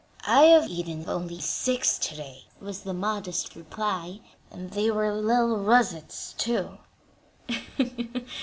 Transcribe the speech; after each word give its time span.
"I 0.25 0.45
have 0.45 0.67
eaten 0.67 1.07
only 1.07 1.39
six 1.39 1.99
to 1.99 2.15
day," 2.15 2.45
was 2.59 2.81
the 2.81 2.93
modest 2.95 3.55
reply, 3.55 4.21
"and 4.49 4.71
they 4.71 4.89
were 4.89 5.13
little 5.13 5.57
russets, 5.57 6.33
too." 6.39 6.79